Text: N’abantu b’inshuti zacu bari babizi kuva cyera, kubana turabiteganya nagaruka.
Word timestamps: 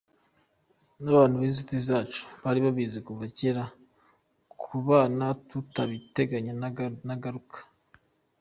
N’abantu 1.01 1.35
b’inshuti 1.41 1.75
zacu 1.87 2.21
bari 2.43 2.59
babizi 2.65 2.97
kuva 3.07 3.23
cyera, 3.37 3.63
kubana 4.63 5.25
turabiteganya 5.49 6.53
nagaruka. 7.11 7.57